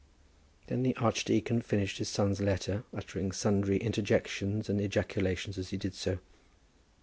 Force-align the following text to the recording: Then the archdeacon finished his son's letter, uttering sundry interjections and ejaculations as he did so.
Then 0.65 0.81
the 0.81 0.95
archdeacon 0.95 1.61
finished 1.61 1.99
his 1.99 2.09
son's 2.09 2.41
letter, 2.41 2.83
uttering 2.91 3.31
sundry 3.31 3.77
interjections 3.77 4.67
and 4.67 4.81
ejaculations 4.81 5.59
as 5.59 5.69
he 5.69 5.77
did 5.77 5.93
so. 5.93 6.17